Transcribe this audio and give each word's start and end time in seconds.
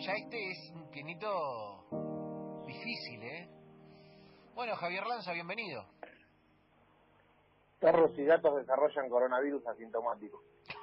Ya 0.00 0.12
este 0.14 0.50
es 0.50 0.70
un 0.74 0.90
pianito 0.90 1.84
difícil, 2.66 3.22
¿eh? 3.22 3.48
Bueno, 4.54 4.74
Javier 4.76 5.06
Lanza, 5.06 5.32
bienvenido. 5.32 5.84
Perros 7.78 8.10
y 8.18 8.24
gatos 8.24 8.56
desarrollan 8.56 9.08
coronavirus 9.08 9.66
asintomático. 9.66 10.42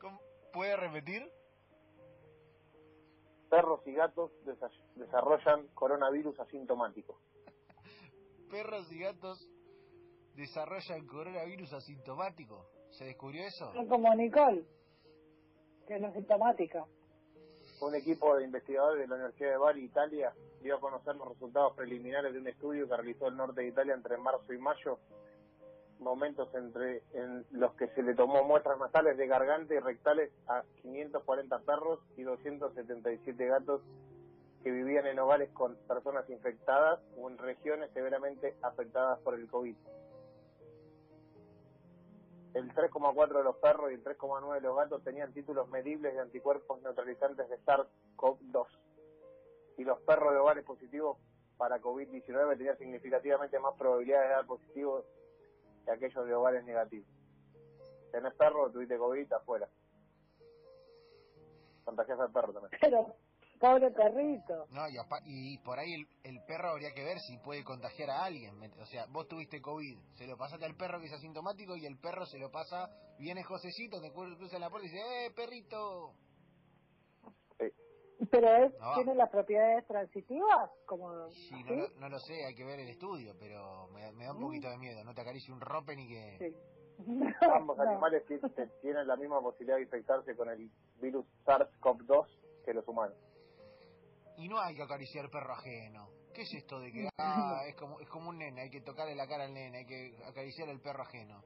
¿Cómo- 0.00 0.20
¿Puede 0.52 0.76
repetir? 0.76 1.28
Perros 3.50 3.80
y 3.86 3.92
gatos 3.92 4.30
desa- 4.44 4.70
desarrollan 4.94 5.66
coronavirus 5.74 6.38
asintomático. 6.40 7.20
Perros 8.50 8.90
y 8.92 8.98
gatos 9.00 9.48
desarrollan 10.34 11.06
coronavirus 11.06 11.72
asintomático. 11.72 12.66
¿Se 12.92 13.04
descubrió 13.04 13.44
eso? 13.46 13.72
No 13.74 13.88
como 13.88 14.14
Nicole, 14.14 14.64
que 15.86 15.98
no 15.98 16.08
es 16.08 16.14
sintomática. 16.14 16.84
Un 17.80 17.94
equipo 17.94 18.36
de 18.36 18.44
investigadores 18.44 19.00
de 19.00 19.08
la 19.08 19.14
Universidad 19.14 19.50
de 19.50 19.56
Bari, 19.56 19.84
Italia, 19.84 20.32
dio 20.60 20.76
a 20.76 20.80
conocer 20.80 21.16
los 21.16 21.28
resultados 21.28 21.74
preliminares 21.74 22.32
de 22.32 22.38
un 22.38 22.46
estudio 22.46 22.86
que 22.86 22.96
realizó 22.96 23.28
el 23.28 23.36
norte 23.36 23.62
de 23.62 23.68
Italia 23.68 23.94
entre 23.94 24.18
marzo 24.18 24.52
y 24.52 24.58
mayo, 24.58 24.98
momentos 25.98 26.54
entre 26.54 27.02
en 27.14 27.46
los 27.50 27.72
que 27.74 27.88
se 27.88 28.02
le 28.02 28.14
tomó 28.14 28.44
muestras 28.44 28.78
nasales 28.78 29.16
de 29.16 29.26
garganta 29.26 29.74
y 29.74 29.78
rectales 29.78 30.30
a 30.46 30.62
540 30.82 31.58
perros 31.60 32.00
y 32.16 32.22
277 32.22 33.46
gatos 33.46 33.80
que 34.62 34.70
vivían 34.70 35.06
en 35.06 35.18
hogares 35.18 35.50
con 35.52 35.76
personas 35.88 36.28
infectadas 36.28 37.00
o 37.16 37.28
en 37.30 37.38
regiones 37.38 37.90
severamente 37.92 38.54
afectadas 38.62 39.18
por 39.20 39.34
el 39.34 39.48
COVID. 39.48 39.74
El 42.54 42.72
3,4 42.74 43.38
de 43.38 43.44
los 43.44 43.56
perros 43.56 43.90
y 43.90 43.94
el 43.94 44.04
3,9 44.04 44.54
de 44.54 44.60
los 44.60 44.76
gatos 44.76 45.02
tenían 45.02 45.32
títulos 45.32 45.68
medibles 45.70 46.12
de 46.12 46.20
anticuerpos 46.20 46.82
neutralizantes 46.82 47.48
de 47.48 47.58
SARS-CoV-2. 47.60 48.66
Y 49.78 49.84
los 49.84 50.00
perros 50.00 50.32
de 50.32 50.38
hogares 50.38 50.64
positivos 50.64 51.16
para 51.56 51.80
COVID-19 51.80 52.58
tenían 52.58 52.76
significativamente 52.76 53.58
más 53.58 53.74
probabilidades 53.74 54.28
de 54.28 54.34
dar 54.34 54.46
positivo 54.46 55.04
que 55.84 55.92
aquellos 55.92 56.26
de 56.26 56.34
hogares 56.34 56.64
negativos. 56.64 57.08
Tenés 58.10 58.34
perro, 58.34 58.70
tuviste 58.70 58.98
COVID, 58.98 59.32
afuera. 59.32 59.68
Contagias 61.84 62.20
al 62.20 62.32
perro 62.32 62.52
también. 62.52 63.12
Pobre 63.62 63.90
perrito. 63.92 64.66
No, 64.70 64.82
y, 65.24 65.56
por 65.58 65.78
ahí 65.78 65.94
el, 65.94 66.06
el 66.24 66.44
perro 66.46 66.70
habría 66.70 66.92
que 66.92 67.04
ver 67.04 67.18
si 67.20 67.38
puede 67.38 67.62
contagiar 67.62 68.10
a 68.10 68.24
alguien. 68.24 68.58
¿me- 68.58 68.68
O 68.80 68.86
sea, 68.86 69.06
vos 69.10 69.28
tuviste 69.28 69.60
COVID, 69.62 69.98
se 70.14 70.26
lo 70.26 70.36
pasaste 70.36 70.66
al 70.66 70.74
perro 70.76 70.98
que 71.00 71.06
es 71.06 71.12
asintomático 71.12 71.76
y 71.76 71.86
el 71.86 71.96
perro 71.98 72.26
se 72.26 72.38
lo 72.38 72.50
pasa, 72.50 72.90
viene 73.18 73.44
Josecito, 73.44 74.00
te 74.00 74.12
cru- 74.12 74.36
cruza 74.36 74.58
la 74.58 74.68
puerta 74.68 74.88
y 74.88 74.90
dice, 74.90 75.26
¡eh, 75.26 75.30
perrito! 75.30 76.14
Pero 78.30 78.64
es, 78.64 78.72
No. 78.78 78.94
tiene 78.94 79.14
las 79.16 79.30
propiedades 79.30 79.84
transitivas, 79.86 80.70
como... 80.86 81.28
Sí, 81.30 81.62
no, 81.64 81.68
¿sí? 81.70 81.76
lo- 81.76 82.00
no 82.00 82.08
lo 82.08 82.18
sé, 82.20 82.44
hay 82.46 82.54
que 82.54 82.64
ver 82.64 82.78
el 82.80 82.88
estudio, 82.88 83.34
pero 83.38 83.88
me, 83.88 84.12
me 84.12 84.24
da 84.24 84.32
un 84.32 84.38
Mm. 84.38 84.42
poquito 84.42 84.68
de 84.70 84.78
miedo. 84.78 85.02
No 85.04 85.12
te 85.14 85.22
acaricie 85.22 85.52
un 85.52 85.60
rope 85.60 85.96
ni 85.96 86.06
que... 86.08 86.38
Sí. 86.38 86.56
Ambos 87.52 87.76
No. 87.78 87.82
animales 87.82 88.22
tienen 88.80 89.06
la 89.08 89.16
misma 89.16 89.40
posibilidad 89.40 89.76
de 89.76 89.82
infectarse 89.82 90.36
con 90.36 90.48
el 90.50 90.70
virus 91.00 91.26
SARS-CoV-2 91.44 92.26
que 92.64 92.74
los 92.74 92.86
humanos. 92.86 93.16
Y 94.36 94.48
no 94.48 94.60
hay 94.60 94.74
que 94.74 94.82
acariciar 94.82 95.28
perro 95.30 95.52
ajeno. 95.54 96.08
¿Qué 96.34 96.42
es 96.42 96.54
esto 96.54 96.80
de 96.80 96.90
que 96.90 97.08
ah, 97.18 97.60
es 97.66 97.76
como 97.76 98.00
es 98.00 98.08
como 98.08 98.30
un 98.30 98.38
nene, 98.38 98.62
hay 98.62 98.70
que 98.70 98.80
tocarle 98.80 99.14
la 99.14 99.26
cara 99.28 99.44
al 99.44 99.52
nene, 99.52 99.78
hay 99.78 99.86
que 99.86 100.16
acariciar 100.26 100.68
el 100.70 100.80
perro 100.80 101.02
ajeno? 101.02 101.42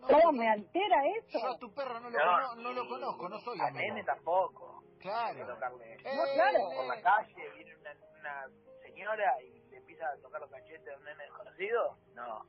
No, 0.00 0.06
¿Cómo 0.06 0.32
me 0.32 0.48
altera 0.48 0.96
eso? 1.16 1.40
yo 1.40 1.50
a 1.50 1.58
tu 1.58 1.74
perro 1.74 1.98
no 1.98 2.08
lo, 2.08 2.18
No, 2.18 2.24
cono- 2.24 2.54
no 2.62 2.72
lo 2.72 2.88
conozco, 2.88 3.28
no 3.28 3.40
soy 3.40 3.58
A 3.60 3.66
amigo. 3.66 3.80
nene 3.80 4.04
tampoco. 4.04 4.84
Claro. 5.00 5.28
Hay 5.28 5.36
que 5.46 5.52
tocarle. 5.52 5.92
Eh, 5.94 6.16
No, 6.16 6.22
claro. 6.34 6.58
Por 6.76 6.86
la 6.86 7.02
calle 7.02 7.50
viene 7.56 7.76
una, 7.76 7.90
una 8.20 8.46
señora 8.82 9.42
y 9.42 9.60
le 9.70 9.76
empieza 9.78 10.04
a 10.08 10.16
tocar 10.22 10.40
los 10.40 10.50
cachetes 10.50 10.88
a 10.94 10.96
un 10.98 11.04
nene 11.04 11.24
desconocido. 11.24 11.98
No. 12.14 12.44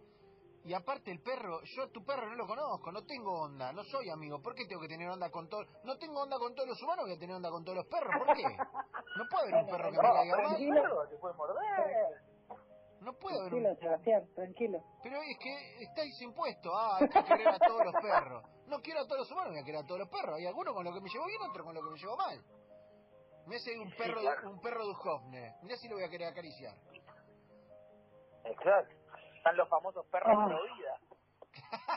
Y 0.66 0.74
aparte 0.74 1.10
el 1.12 1.22
perro, 1.22 1.62
yo 1.64 1.84
a 1.84 1.88
tu 1.90 2.04
perro 2.04 2.28
no 2.30 2.36
lo 2.36 2.46
conozco, 2.46 2.92
no 2.92 3.04
tengo 3.06 3.32
onda, 3.44 3.72
no 3.72 3.84
soy 3.86 4.10
amigo. 4.10 4.42
¿Por 4.42 4.54
qué 4.54 4.66
tengo 4.66 4.82
que 4.82 4.88
tener 4.90 5.10
onda 5.10 5.30
con 5.32 5.48
todo? 5.48 5.64
No 5.84 5.98
tengo 5.98 6.22
onda 6.22 6.38
con 6.38 6.54
todos 6.54 6.68
los 6.70 6.82
humanos, 6.84 7.06
voy 7.06 7.16
a 7.16 7.20
tener 7.20 7.36
onda 7.36 7.50
con 7.50 7.64
todos 7.64 7.78
los 7.78 7.88
perros. 7.88 8.14
¿Por 8.18 8.36
qué? 8.36 8.44
No 8.44 9.24
puede 9.32 9.44
haber 9.44 9.64
un 9.64 9.70
perro 9.72 9.92
que 9.92 9.98
me 9.98 10.04
No, 10.04 10.14
caiga 10.14 10.38
mal. 10.38 10.58
perro 10.84 11.08
te 11.08 11.18
puede 11.18 11.34
morder. 11.36 11.60
No 13.02 13.14
puede 13.14 13.40
haber 13.40 13.54
un 13.54 13.64
Tranquilo, 13.64 13.80
Sebastián, 13.80 14.30
tranquilo. 14.36 14.84
Pero 15.02 15.22
es 15.22 15.38
que 15.40 15.84
estáis 15.84 16.22
impuestos. 16.22 16.72
Ah, 16.76 16.98
hay 17.00 17.08
que 17.08 17.24
querer 17.24 17.48
a 17.48 17.58
todos 17.60 17.86
los 17.86 17.94
perros. 18.02 18.44
No 18.68 18.80
quiero 18.82 19.00
a 19.00 19.04
todos 19.08 19.20
los 19.20 19.32
humanos, 19.32 19.52
voy 19.54 19.62
a 19.62 19.64
querer 19.64 19.80
a 19.82 19.88
todos 19.88 20.00
los 20.02 20.10
perros. 20.10 20.36
Hay 20.38 20.46
algunos 20.46 20.74
con 20.76 20.84
los 20.84 20.94
que 20.94 21.02
me 21.02 21.10
llevo 21.10 21.26
bien, 21.26 21.42
otros 21.50 21.66
con 21.66 21.74
los 21.74 21.84
que 21.84 21.90
me 21.92 21.98
llevo 21.98 22.18
mal. 22.18 22.44
Me 23.48 23.56
hace 23.56 23.80
un 23.80 23.90
perro, 23.96 24.22
un 24.52 24.60
perro 24.62 24.86
de 24.86 24.94
Hofner. 24.94 25.54
Mirá 25.64 25.78
si 25.78 25.88
lo 25.88 25.96
voy 25.96 26.04
a 26.04 26.10
querer 26.10 26.28
acariciar. 26.28 26.76
Exacto. 28.44 28.96
Están 29.40 29.56
los 29.58 29.70
famosos 29.70 30.06
perros 30.08 30.36
Ah. 30.38 30.48
pro 30.48 30.60
vida. 30.64 31.00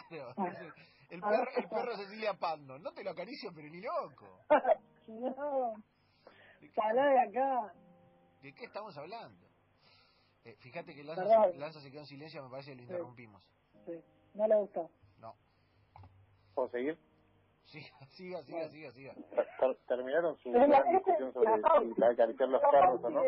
Claro. 0.08 0.34
El 1.10 1.20
perro, 1.20 1.46
el 1.56 1.68
perro 1.68 1.96
Cecilia 1.96 2.34
Pando. 2.34 2.78
No 2.78 2.92
te 2.92 3.02
lo 3.04 3.10
acaricio, 3.10 3.50
pero 3.54 3.68
ni 3.68 3.80
loco. 3.80 4.38
no, 5.08 5.74
salá 6.74 7.06
de 7.06 7.20
acá. 7.20 7.74
¿De 8.40 8.54
qué 8.54 8.64
estamos 8.64 8.96
hablando? 8.96 9.46
Eh, 10.44 10.56
fíjate 10.60 10.94
que 10.94 11.04
Lanza, 11.04 11.24
se- 11.52 11.58
Lanza 11.58 11.80
se 11.80 11.90
quedó 11.90 12.00
en 12.00 12.06
silencio, 12.06 12.42
me 12.42 12.50
parece 12.50 12.70
que 12.70 12.76
lo 12.76 12.82
interrumpimos. 12.82 13.44
Sí, 13.86 14.02
no 14.34 14.46
le 14.46 14.56
gustó. 14.56 14.90
No. 15.18 15.34
¿Puedo 16.54 16.68
seguir? 16.70 16.98
Siga, 17.64 17.88
siga, 18.08 18.42
siga, 18.44 18.68
siga, 18.68 18.90
siga. 18.92 19.14
Ter- 19.60 19.78
Terminaron 19.86 20.36
su 20.38 20.50
discusión 20.52 21.32
sobre 21.32 21.58
la 21.98 22.08
acariciar 22.08 22.48
los 22.48 22.60
perros 22.62 23.00
no. 23.02 23.22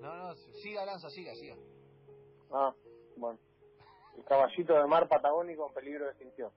No, 0.00 0.16
no, 0.16 0.34
siga 0.34 0.84
Lanza, 0.86 1.10
siga, 1.10 1.34
siga. 1.34 1.56
Ah, 2.52 2.74
bueno. 3.16 3.38
El 4.16 4.24
caballito 4.24 4.74
de 4.74 4.86
mar 4.86 5.08
patagónico 5.08 5.68
en 5.68 5.74
peligro 5.74 6.04
de 6.04 6.10
extinción. 6.12 6.50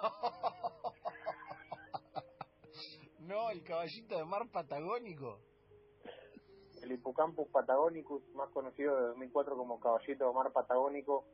No, 3.28 3.50
el 3.50 3.62
caballito 3.62 4.16
de 4.16 4.24
mar 4.24 4.48
patagónico. 4.50 5.38
El 6.82 6.92
Hippocampus 6.92 7.46
patagonicus, 7.48 8.26
más 8.34 8.48
conocido 8.52 8.96
de 8.96 9.08
2004 9.08 9.54
como 9.54 9.78
caballito 9.78 10.26
de 10.26 10.32
mar 10.32 10.50
patagónico, 10.50 11.26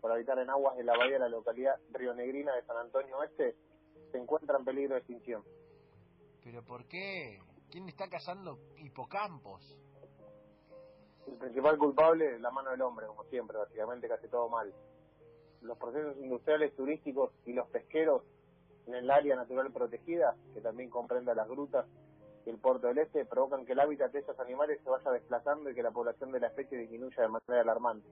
por 0.00 0.10
habitar 0.12 0.38
en 0.38 0.48
aguas 0.48 0.78
de 0.78 0.84
la 0.84 0.96
bahía 0.96 1.12
de 1.12 1.18
la 1.18 1.28
localidad 1.28 1.78
rionegrina 1.90 2.56
de 2.56 2.62
San 2.64 2.78
Antonio 2.78 3.18
Oeste, 3.18 3.54
se 4.10 4.16
encuentra 4.16 4.56
en 4.56 4.64
peligro 4.64 4.94
de 4.94 5.00
extinción. 5.00 5.44
¿Pero 6.42 6.64
por 6.64 6.86
qué? 6.86 7.42
¿Quién 7.70 7.86
está 7.86 8.08
cazando 8.08 8.58
hipocampos? 8.78 9.78
El 11.26 11.34
principal 11.38 11.78
culpable 11.78 12.34
es 12.34 12.40
la 12.40 12.50
mano 12.50 12.70
del 12.70 12.82
hombre, 12.82 13.06
como 13.06 13.24
siempre, 13.24 13.56
básicamente 13.56 14.08
casi 14.08 14.28
todo 14.28 14.48
mal. 14.48 14.72
Los 15.60 15.78
procesos 15.78 16.16
industriales 16.18 16.74
turísticos 16.74 17.30
y 17.46 17.52
los 17.52 17.68
pesqueros 17.68 18.22
en 18.86 18.94
el 18.94 19.10
área 19.10 19.36
natural 19.36 19.72
protegida, 19.72 20.34
que 20.54 20.60
también 20.60 20.90
comprende 20.90 21.34
las 21.34 21.48
grutas 21.48 21.86
y 22.44 22.50
el 22.50 22.58
puerto 22.58 22.88
del 22.88 22.98
este, 22.98 23.24
provocan 23.24 23.64
que 23.64 23.72
el 23.72 23.80
hábitat 23.80 24.10
de 24.10 24.18
esos 24.18 24.38
animales 24.40 24.80
se 24.82 24.90
vaya 24.90 25.12
desplazando 25.12 25.70
y 25.70 25.74
que 25.74 25.82
la 25.84 25.92
población 25.92 26.32
de 26.32 26.40
la 26.40 26.48
especie 26.48 26.76
disminuya 26.78 27.22
de 27.22 27.28
manera 27.28 27.60
alarmante. 27.60 28.08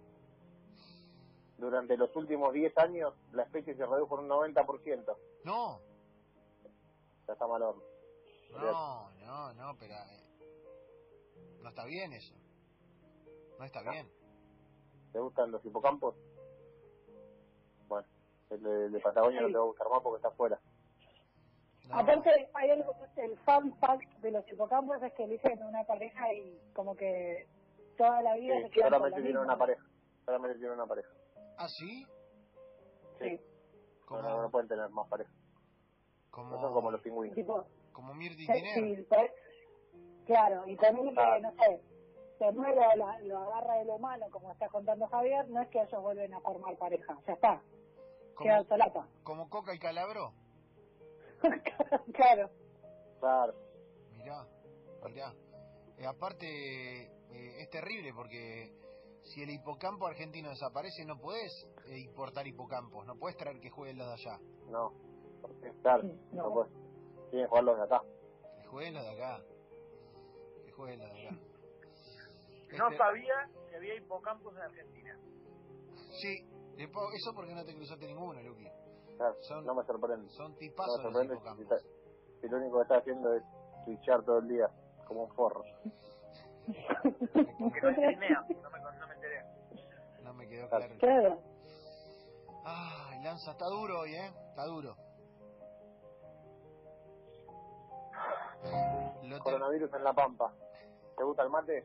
Durante 1.58 1.96
los 1.96 2.14
últimos 2.16 2.52
10 2.54 2.78
años, 2.78 3.12
la 3.32 3.42
especie 3.42 3.74
se 3.74 3.84
redujo 3.84 4.18
en 4.18 4.30
un 4.30 4.54
90%. 4.54 5.16
No, 5.44 5.80
Ya 7.26 7.32
está 7.32 7.46
mal 7.48 7.62
horno. 7.62 7.82
no, 8.52 9.10
no, 9.18 9.52
no, 9.54 9.76
pero... 9.78 9.94
eh, 9.94 10.24
no 11.62 11.68
está 11.68 11.84
bien 11.84 12.12
eso. 12.12 12.34
No 13.60 13.66
está 13.66 13.82
bien. 13.82 14.08
¿Te 15.12 15.18
gustan 15.20 15.50
los 15.50 15.62
hipocampos? 15.66 16.14
Bueno, 17.88 18.06
el 18.48 18.62
de, 18.62 18.84
el 18.86 18.92
de 18.92 19.00
Patagonia 19.00 19.42
no 19.42 19.48
te 19.48 19.54
va 19.54 19.60
a 19.60 19.66
gustar 19.66 19.88
más 19.90 20.00
porque 20.02 20.16
está 20.16 20.28
afuera. 20.28 20.58
No. 21.88 21.98
Aparte, 21.98 22.30
hay 22.54 22.70
algo, 22.70 22.94
el 23.16 23.36
fun 23.40 23.74
fact 23.80 24.08
de 24.20 24.30
los 24.30 24.48
hipocampos 24.50 25.02
es 25.02 25.12
que 25.12 25.24
eligen 25.24 25.62
una 25.62 25.84
pareja 25.84 26.32
y 26.32 26.58
como 26.72 26.96
que 26.96 27.46
toda 27.98 28.22
la 28.22 28.34
vida 28.36 28.54
se 28.62 28.68
Sí, 28.70 28.80
con 28.80 28.82
solamente 28.84 29.10
la 29.10 29.16
tiene 29.16 29.28
misma. 29.28 29.42
una 29.42 29.58
pareja. 29.58 29.84
Solamente 30.24 30.58
tiene 30.58 30.74
una 30.74 30.86
pareja. 30.86 31.10
¿Ah, 31.58 31.68
sí? 31.68 32.06
Sí, 33.18 33.40
Como, 34.06 34.22
No, 34.22 34.28
no, 34.30 34.42
no 34.42 34.50
pueden 34.50 34.68
tener 34.68 34.88
más 34.88 35.06
parejas. 35.08 35.34
como, 36.30 36.50
No 36.52 36.60
son 36.62 36.72
como 36.72 36.90
los 36.92 37.02
pingüinos. 37.02 37.34
tipo, 37.34 37.66
como 37.92 38.14
Mirti 38.14 38.46
sí, 38.46 38.52
sí, 38.74 39.06
pues, 39.06 39.30
claro, 40.24 40.66
y 40.66 40.76
también 40.76 41.14
que, 41.14 41.20
Ah. 41.20 41.38
no 41.40 41.50
sé, 41.52 41.82
se 42.40 42.50
muere 42.52 42.80
o 42.80 42.96
la- 42.96 43.18
lo 43.20 43.38
agarra 43.38 43.74
del 43.74 43.90
humano, 43.90 44.26
como 44.32 44.50
está 44.50 44.66
contando 44.68 45.06
Javier, 45.08 45.48
no 45.50 45.60
es 45.60 45.68
que 45.68 45.80
ellos 45.82 46.00
vuelven 46.02 46.32
a 46.34 46.40
formar 46.40 46.76
pareja, 46.78 47.16
ya 47.26 47.34
está, 47.34 47.62
quedan 48.42 48.64
Como, 48.64 48.68
solapa. 48.68 49.08
como 49.22 49.48
Coca 49.50 49.74
y 49.74 49.78
Calabro. 49.78 50.32
claro, 52.14 52.50
Claro. 53.20 53.54
Mirá, 54.16 54.46
mirá. 55.04 55.34
Eh, 55.98 56.06
aparte, 56.06 56.46
eh, 57.04 57.60
es 57.60 57.68
terrible 57.70 58.12
porque 58.14 58.72
si 59.22 59.42
el 59.42 59.50
hipocampo 59.50 60.06
argentino 60.06 60.48
desaparece, 60.48 61.04
no 61.04 61.18
podés 61.18 61.52
eh, 61.86 61.98
importar 61.98 62.46
hipocampos, 62.46 63.04
no 63.06 63.16
podés 63.16 63.36
traer 63.36 63.60
que 63.60 63.68
jueguen 63.70 63.98
los 63.98 64.06
de 64.06 64.12
allá. 64.14 64.38
No. 64.70 64.92
Claro, 65.82 66.02
Sí, 66.02 66.18
no, 66.32 66.44
no. 66.48 66.54
pues. 66.54 66.68
Tienen 67.30 67.46
que 67.46 67.48
jugar 67.48 67.64
los 67.64 67.76
de 67.76 67.84
acá. 67.84 68.02
Que 68.60 68.66
jueguen 68.66 68.94
los 68.94 69.04
de 69.04 69.10
acá. 69.10 69.42
Que 70.64 70.72
jueguen 70.72 71.00
los 71.00 71.12
de 71.12 71.26
acá. 71.28 71.36
No 72.78 72.86
Este, 72.86 72.98
sabía 72.98 73.34
que 73.68 73.76
había 73.76 73.94
hipocampos 73.96 74.54
en 74.56 74.62
Argentina. 74.62 75.18
Sí, 76.20 76.46
eso 76.78 77.32
porque 77.34 77.54
no 77.54 77.64
te 77.64 77.74
cruzaste 77.74 78.06
ninguno, 78.06 78.40
Luqui. 78.42 78.68
Claro, 79.16 79.34
Son- 79.42 79.64
no 79.64 79.74
me 79.74 79.82
sorprende. 79.84 80.28
Son 80.30 80.52
No 80.52 80.56
tipazos 80.58 80.98
me 80.98 81.04
los 81.04 81.12
sorprende 81.12 81.34
si, 81.34 81.40
hipocampos. 81.40 81.64
está- 81.64 81.78
si 82.40 82.48
lo 82.48 82.56
único 82.56 82.76
que 82.78 82.82
está 82.82 82.96
haciendo 82.98 83.34
es 83.34 83.42
twitchar 83.84 84.24
todo 84.24 84.38
el 84.38 84.48
día, 84.48 84.66
como 85.06 85.24
un 85.24 85.34
forro. 85.34 85.62
Que 86.66 87.80
no 87.82 87.90
streamea, 87.92 88.40
no 88.62 88.70
me, 88.70 88.80
no 88.80 89.06
me 89.08 89.14
enteré. 89.14 89.42
No 90.22 90.34
me 90.34 90.46
quedó 90.48 90.68
claro. 90.68 90.94
Claro. 90.98 91.38
Ay, 92.64 93.22
Lanza, 93.24 93.52
está 93.52 93.66
duro 93.66 94.00
hoy, 94.00 94.14
¿eh? 94.14 94.32
Está 94.50 94.64
duro. 94.66 94.94
Lo 99.24 99.36
te- 99.36 99.42
Coronavirus 99.42 99.92
en 99.94 100.04
La 100.04 100.12
Pampa. 100.12 100.52
¿Te 101.16 101.24
gusta 101.24 101.42
el 101.42 101.50
mate? 101.50 101.84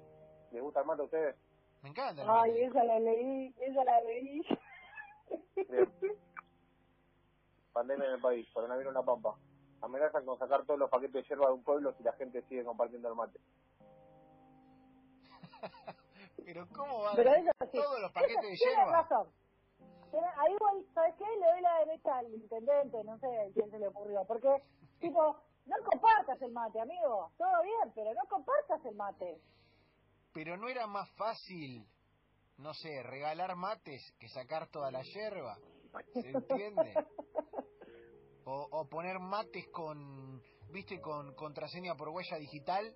¿Les 0.55 0.63
gusta 0.63 0.79
el 0.79 0.85
mate 0.85 1.01
a 1.01 1.05
ustedes? 1.05 1.35
Me 1.81 1.89
encanta. 1.89 2.21
el 2.21 2.29
Ay, 2.29 2.49
mate. 2.51 2.65
esa 2.65 2.83
la 2.85 2.99
leí, 2.99 3.53
esa 3.59 3.83
la 3.83 4.01
leí. 4.01 4.41
Bien. 5.69 5.93
Pandemia 7.73 8.05
en 8.07 8.13
el 8.13 8.21
país, 8.21 8.47
coronavirus 8.53 8.91
en 8.91 8.93
La 8.93 9.03
Pampa. 9.03 9.35
Amenazan 9.81 10.25
con 10.25 10.39
sacar 10.39 10.63
todos 10.65 10.79
los 10.79 10.89
paquetes 10.89 11.13
de 11.13 11.23
hierba 11.23 11.47
de 11.47 11.53
un 11.55 11.63
pueblo 11.63 11.93
si 11.97 12.03
la 12.03 12.13
gente 12.13 12.41
sigue 12.43 12.63
compartiendo 12.63 13.09
el 13.09 13.15
mate. 13.15 13.37
Pero 16.45 16.65
¿cómo 16.73 17.01
va 17.01 17.11
a 17.11 17.15
Pero 17.15 17.33
eso 17.33 17.51
sí. 17.71 17.77
todos 17.77 17.99
los 17.99 18.11
paquetes 18.13 18.41
de 18.41 18.53
Eso 18.53 18.63
tiene 18.63 18.75
hierba? 18.77 19.01
razón. 19.01 19.27
Ahí 20.37 20.53
igual, 20.53 20.85
¿sabes 20.93 21.15
qué? 21.17 21.25
Le 21.25 21.45
doy 21.51 21.61
la 21.61 21.79
derecha 21.79 22.17
al 22.17 22.33
intendente, 22.33 23.03
no 23.03 23.17
sé 23.19 23.27
a 23.27 23.51
quién 23.53 23.69
se 23.69 23.79
le 23.79 23.87
ocurrió. 23.89 24.23
Porque, 24.23 24.63
tipo, 25.01 25.35
no 25.65 25.75
compartas 25.91 26.41
el 26.41 26.53
mate, 26.53 26.79
amigo. 26.79 27.29
Todo 27.37 27.61
bien, 27.63 27.91
pero 27.93 28.13
no 28.13 28.21
compartas 28.29 28.85
el 28.85 28.95
mate. 28.95 29.41
Pero 30.35 30.57
no 30.57 30.67
era 30.67 30.85
más 30.85 31.09
fácil, 31.11 31.87
no 32.57 32.73
sé, 32.73 33.01
regalar 33.03 33.55
mates 33.55 34.13
que 34.19 34.27
sacar 34.27 34.67
toda 34.67 34.91
la 34.91 35.01
hierba. 35.01 35.57
¿Se 36.13 36.29
entiende? 36.29 36.93
O, 38.47 38.67
o 38.69 38.87
poner 38.87 39.17
mates 39.17 39.67
con, 39.69 40.39
viste, 40.69 41.01
con 41.01 41.33
contraseña 41.33 41.95
por 41.95 42.09
huella 42.09 42.37
digital. 42.37 42.95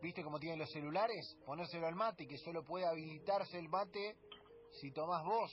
¿Viste 0.00 0.22
cómo 0.22 0.38
tienen 0.38 0.60
los 0.60 0.70
celulares? 0.70 1.36
Ponérselo 1.44 1.88
al 1.88 1.96
mate 1.96 2.22
y 2.22 2.26
que 2.28 2.38
solo 2.38 2.62
puede 2.62 2.86
habilitarse 2.86 3.58
el 3.58 3.68
mate 3.68 4.16
si 4.80 4.92
tomás 4.92 5.24
vos. 5.24 5.50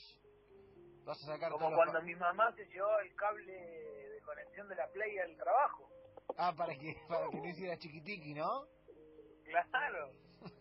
Vas 1.06 1.20
a 1.24 1.26
sacar 1.26 1.54
Como 1.54 1.74
cuando 1.74 2.00
mi 2.04 2.14
mamá 2.14 2.54
se 2.56 2.68
llevó 2.68 3.00
el 3.00 3.16
cable 3.16 3.52
de 3.52 4.22
conexión 4.22 4.70
de 4.70 4.76
la 4.76 4.88
Play 4.92 5.18
al 5.18 5.36
trabajo. 5.38 5.90
Ah, 6.38 6.54
para 6.56 6.76
que, 6.76 6.96
para 7.08 7.30
que 7.32 7.38
no 7.38 7.50
hiciera 7.50 7.80
chiquitiqui, 7.80 8.36
¿no? 8.36 8.68
Claro, 9.72 10.12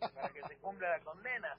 para 0.01 0.29
que 0.31 0.43
se 0.49 0.57
cumpla 0.59 0.91
la 0.91 1.01
condena. 1.01 1.59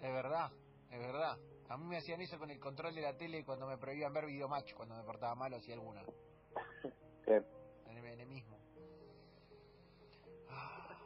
Es 0.00 0.12
verdad, 0.12 0.50
es 0.90 0.98
verdad. 0.98 1.38
A 1.68 1.76
mí 1.76 1.84
me 1.84 1.98
hacían 1.98 2.20
eso 2.20 2.38
con 2.38 2.50
el 2.50 2.58
control 2.58 2.94
de 2.94 3.02
la 3.02 3.16
tele 3.16 3.44
cuando 3.44 3.66
me 3.66 3.78
prohibían 3.78 4.12
ver 4.12 4.26
videomatch, 4.26 4.74
cuando 4.74 4.96
me 4.96 5.04
portaba 5.04 5.34
mal 5.34 5.52
o 5.52 5.56
hacía 5.56 5.74
alguna. 5.74 6.02
Bien. 7.26 7.46
En 7.86 7.96
el, 7.96 8.04
en 8.04 8.20
el 8.20 8.28
mismo. 8.28 8.58
Ah. 10.48 10.96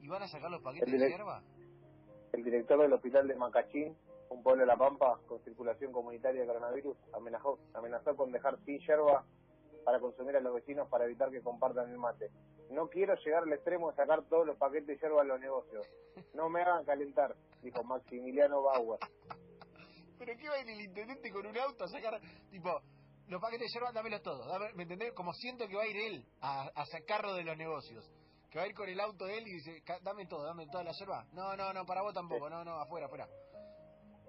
¿Y 0.00 0.08
van 0.08 0.22
a 0.22 0.28
sacar 0.28 0.50
los 0.50 0.60
paquetes 0.60 0.92
de 0.92 1.08
hierba? 1.08 1.42
El 2.32 2.44
director 2.44 2.80
del 2.80 2.92
hospital 2.92 3.26
de 3.26 3.34
Macachín, 3.34 3.96
un 4.28 4.42
pueblo 4.42 4.60
de 4.60 4.66
La 4.66 4.76
Pampa 4.76 5.18
con 5.26 5.42
circulación 5.42 5.90
comunitaria 5.90 6.42
de 6.42 6.46
coronavirus, 6.46 6.96
amenazó, 7.14 7.58
amenazó 7.72 8.14
con 8.14 8.30
dejar 8.30 8.58
sin 8.64 8.78
hierba 8.78 9.24
para 9.84 10.00
consumir 10.00 10.36
a 10.36 10.40
los 10.40 10.52
vecinos 10.52 10.86
para 10.88 11.06
evitar 11.06 11.30
que 11.30 11.40
compartan 11.40 11.90
el 11.90 11.96
mate. 11.96 12.30
No 12.70 12.88
quiero 12.88 13.14
llegar 13.24 13.42
al 13.44 13.52
extremo 13.52 13.90
de 13.90 13.96
sacar 13.96 14.22
todos 14.24 14.46
los 14.46 14.56
paquetes 14.56 14.86
de 14.88 14.96
hierba 14.98 15.22
a 15.22 15.24
los 15.24 15.40
negocios. 15.40 15.86
No 16.34 16.48
me 16.48 16.62
hagan 16.62 16.84
calentar, 16.84 17.34
dijo 17.62 17.82
Maximiliano 17.84 18.62
Bauer. 18.62 18.98
¿Pero 20.18 20.32
qué 20.38 20.48
va 20.48 20.54
a 20.56 20.60
ir 20.60 20.70
el 20.70 20.80
intendente 20.80 21.30
con 21.30 21.46
un 21.46 21.56
auto 21.58 21.84
a 21.84 21.88
sacar, 21.88 22.20
tipo, 22.50 22.80
los 23.28 23.40
paquetes 23.40 23.66
de 23.68 23.72
hierba, 23.74 23.92
dámelos 23.92 24.22
todos? 24.22 24.46
Dame- 24.46 24.72
¿Me 24.74 24.82
entendés? 24.84 25.12
Como 25.12 25.32
siento 25.34 25.68
que 25.68 25.76
va 25.76 25.82
a 25.82 25.86
ir 25.86 25.96
él 25.96 26.26
a, 26.40 26.70
a 26.74 26.86
sacarlo 26.86 27.34
de 27.34 27.44
los 27.44 27.56
negocios. 27.56 28.10
Que 28.50 28.58
va 28.58 28.64
a 28.64 28.68
ir 28.68 28.74
con 28.74 28.88
el 28.88 28.98
auto 29.00 29.26
de 29.26 29.38
él 29.38 29.46
y 29.46 29.52
dice, 29.54 29.82
"Ca- 29.84 29.98
dame 30.02 30.26
todo, 30.26 30.44
dame 30.44 30.66
toda 30.68 30.84
la 30.84 30.92
hierba. 30.92 31.26
No, 31.32 31.56
no, 31.56 31.72
no, 31.72 31.84
para 31.84 32.02
vos 32.02 32.14
tampoco, 32.14 32.48
no, 32.48 32.64
no, 32.64 32.80
afuera, 32.80 33.06
afuera. 33.06 33.28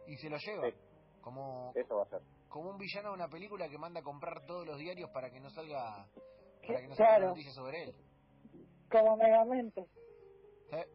Y 0.07 0.15
se 0.17 0.29
lo 0.29 0.37
lleva. 0.37 0.69
Sí. 0.69 0.75
Como, 1.21 1.71
Eso 1.75 1.95
va 1.97 2.03
a 2.03 2.07
ser. 2.09 2.21
como 2.49 2.69
un 2.71 2.77
villano 2.77 3.09
de 3.09 3.15
una 3.15 3.27
película 3.29 3.67
que 3.69 3.77
manda 3.77 3.99
a 3.99 4.03
comprar 4.03 4.45
todos 4.45 4.65
los 4.65 4.77
diarios 4.77 5.09
para 5.11 5.29
que 5.29 5.39
no 5.39 5.49
salga 5.49 6.07
para 6.65 6.81
que 6.81 6.87
no 6.87 6.95
salga 6.95 7.15
Claro. 7.15 7.27
noticias 7.29 7.53
sobre 7.55 7.83
él. 7.83 7.95
Como 8.91 9.17
megamente. 9.17 9.85
¿Eh? 10.71 10.85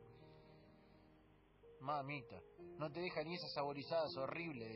Mamita, 1.80 2.40
no 2.78 2.90
te 2.92 3.00
deja 3.00 3.22
ni 3.24 3.34
esas 3.34 3.52
saborizadas 3.52 4.16
horribles 4.16 4.68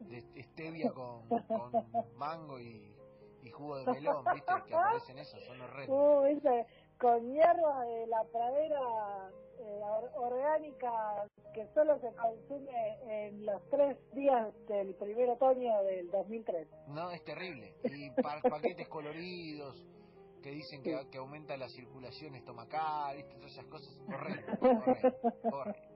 de, 0.00 0.22
de 0.22 0.42
stevia 0.44 0.90
con, 0.92 1.28
con 1.28 1.72
mango 2.16 2.58
y, 2.58 2.96
y 3.42 3.50
jugo 3.50 3.76
de 3.78 3.86
melón, 3.92 4.24
¿viste? 4.32 4.52
Que 4.66 4.74
aparecen 4.74 5.18
esas, 5.18 5.42
son 5.44 5.60
horrendas. 5.60 5.88
Uh, 5.98 6.24
ese, 6.24 6.66
con 6.98 7.32
hierba 7.32 7.84
de 7.84 8.06
la 8.06 8.24
pradera 8.32 9.30
eh, 9.58 9.80
or- 9.82 10.10
orgánica 10.14 11.28
que 11.52 11.66
solo 11.74 11.98
se 12.00 12.12
consume 12.14 13.26
en 13.26 13.44
los 13.44 13.60
tres 13.68 13.96
días 14.14 14.48
del 14.68 14.94
primer 14.94 15.28
otoño 15.30 15.82
del 15.82 16.10
2003. 16.10 16.68
No, 16.88 17.10
es 17.10 17.22
terrible. 17.24 17.74
Y 17.84 18.10
pa- 18.22 18.40
paquetes 18.40 18.88
coloridos 18.88 19.84
que 20.42 20.50
dicen 20.50 20.82
que, 20.82 21.08
que 21.10 21.18
aumenta 21.18 21.56
la 21.56 21.68
circulación 21.68 22.34
estomacal, 22.34 23.16
¿viste? 23.16 23.34
Todas 23.36 23.52
esas 23.52 23.66
cosas. 23.66 23.96
Horrible, 24.08 24.44
horrible. 24.60 25.16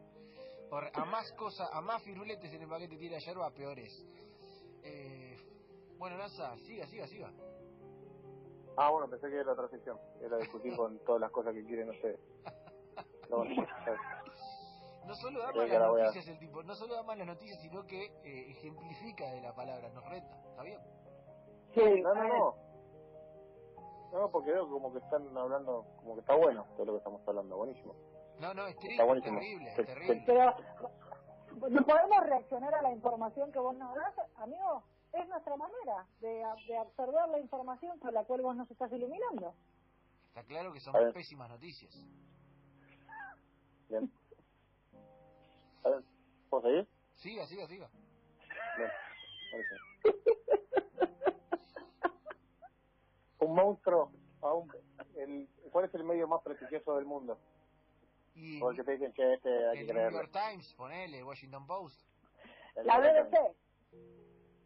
Horri- 0.70 0.90
A 0.94 1.04
más 1.04 1.32
cosas, 1.32 1.68
a 1.72 1.80
más 1.80 2.02
firuletes 2.02 2.52
en 2.52 2.62
el 2.62 2.68
paquete 2.68 2.96
tira 2.96 3.18
yerba, 3.18 3.50
peor 3.50 3.78
es. 3.78 4.04
Eh, 4.82 5.36
bueno, 5.98 6.16
Lanza, 6.16 6.56
siga, 6.58 6.86
siga, 6.86 7.06
siga. 7.06 7.32
Ah, 8.76 8.90
bueno, 8.90 9.08
pensé 9.08 9.28
que 9.30 9.36
era 9.36 9.52
otra 9.52 9.68
sección. 9.68 9.98
Era 10.20 10.36
discutir 10.38 10.74
con 10.76 10.98
todas 11.06 11.20
las 11.20 11.30
cosas 11.30 11.54
que 11.54 11.64
quieren 11.64 11.88
ustedes. 11.90 12.18
No, 13.30 13.44
no, 13.44 13.66
No 15.06 15.14
solo 15.14 15.38
da 15.40 15.52
Creo 15.52 15.64
que 15.66 15.70
malas 15.70 15.72
ahora 15.74 15.88
voy 15.90 16.00
a- 16.00 16.04
noticias 16.04 16.28
el 16.28 16.38
tipo, 16.38 16.62
no 16.62 16.74
solo 16.74 16.94
da 16.94 17.02
malas 17.04 17.26
noticias, 17.26 17.60
sino 17.62 17.86
que 17.86 18.04
eh, 18.24 18.50
ejemplifica 18.50 19.30
de 19.32 19.40
la 19.40 19.54
palabra, 19.54 19.88
nos 19.90 20.04
reta, 20.08 20.36
¿está 20.50 20.62
bien? 20.62 20.80
Sí, 21.74 22.00
no, 22.02 22.14
no, 22.14 22.28
no. 22.28 22.56
No, 24.16 24.30
porque 24.30 24.50
veo 24.50 24.66
como 24.66 24.90
que 24.92 24.98
están 24.98 25.36
hablando, 25.36 25.84
como 25.98 26.14
que 26.14 26.20
está 26.20 26.34
bueno 26.34 26.64
todo 26.74 26.86
lo 26.86 26.92
que 26.92 26.98
estamos 26.98 27.20
hablando. 27.28 27.58
Buenísimo. 27.58 27.94
No, 28.40 28.54
no, 28.54 28.66
es 28.66 28.74
triste, 28.78 29.04
terrible, 29.20 29.68
es 29.68 29.76
terrible. 29.76 30.22
Pero 30.24 30.56
no 31.68 31.84
podemos 31.84 32.24
reaccionar 32.24 32.74
a 32.74 32.82
la 32.82 32.92
información 32.92 33.52
que 33.52 33.58
vos 33.58 33.76
nos 33.76 33.94
das, 33.94 34.14
amigo. 34.36 34.84
Es 35.12 35.28
nuestra 35.28 35.56
manera 35.56 36.06
de, 36.20 36.44
de 36.66 36.78
absorber 36.78 37.28
la 37.28 37.38
información 37.38 37.98
con 37.98 38.14
la 38.14 38.24
cual 38.24 38.40
vos 38.40 38.56
nos 38.56 38.70
estás 38.70 38.90
iluminando. 38.90 39.54
Está 40.28 40.42
claro 40.44 40.72
que 40.72 40.80
son 40.80 40.94
pésimas 41.12 41.50
noticias. 41.50 41.94
Bien. 43.90 44.10
A 45.84 45.90
ver, 45.90 46.02
¿puedo 46.48 46.62
seguir? 46.62 46.88
Siga, 47.16 47.46
siga, 47.46 47.66
siga. 47.66 47.90
Bien. 48.78 48.90
Un 53.40 53.54
monstruo, 53.54 54.10
a 54.42 54.52
un- 54.52 54.70
el, 55.16 55.48
¿cuál 55.70 55.84
es 55.86 55.94
el 55.94 56.04
medio 56.04 56.26
más 56.28 56.42
prestigioso 56.42 56.94
del 56.96 57.04
mundo? 57.04 57.38
Y 58.34 58.60
O 58.62 58.70
el 58.70 58.76
que 58.76 58.84
te 58.84 58.92
dicen 58.92 59.12
que 59.12 59.34
este 59.34 59.48
hay 59.68 59.86
que 59.86 59.90
el 59.92 59.96
New. 59.96 60.10
York 60.10 60.30
Times, 60.32 60.74
ponele, 60.74 61.22
Washington 61.24 61.66
Post. 61.66 61.98
El 62.74 62.86
La. 62.86 62.98
BBC. 63.00 63.56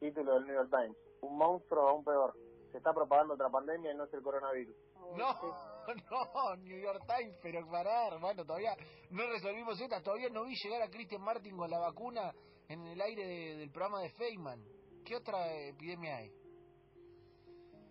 Título 0.00 0.34
del 0.34 0.46
New 0.46 0.54
York 0.54 0.70
Times. 0.70 0.96
Un 1.20 1.36
monstruo 1.36 1.88
aún 1.88 2.04
peor. 2.04 2.34
Se 2.72 2.78
está 2.78 2.92
propagando 2.92 3.34
otra 3.34 3.48
pandemia 3.50 3.92
y 3.92 3.96
no 3.96 4.04
es 4.04 4.14
el 4.14 4.22
coronavirus. 4.22 4.74
No, 5.16 5.34
no, 6.10 6.56
New 6.56 6.78
York 6.78 7.02
Times, 7.06 7.36
pero 7.42 7.66
pará, 7.68 8.06
hermano, 8.08 8.44
todavía 8.44 8.74
no 9.10 9.26
resolvimos 9.28 9.80
esta, 9.80 10.00
todavía 10.02 10.28
no 10.30 10.44
vi 10.44 10.54
llegar 10.62 10.82
a 10.82 10.88
Christian 10.88 11.22
Martin 11.22 11.56
con 11.56 11.68
la 11.70 11.78
vacuna 11.78 12.32
en 12.68 12.86
el 12.86 13.00
aire 13.00 13.26
de- 13.26 13.56
del 13.56 13.70
programa 13.70 14.00
de 14.02 14.10
Feynman. 14.10 14.64
¿Qué 15.04 15.16
otra 15.16 15.52
epidemia 15.52 16.16
hay? 16.18 16.32